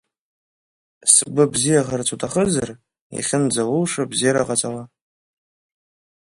[1.13, 2.69] Сгәы бзиахар уҭахызар,
[3.15, 4.83] иахьынӡаулшо абзиара ҟаҵала.